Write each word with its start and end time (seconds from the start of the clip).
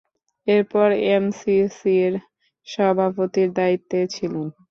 এরপর 0.47 0.87
এমসিসির 1.11 2.13
সভাপতির 2.67 3.49
দায়িত্বে 3.57 3.99
ছিলেন। 4.13 4.45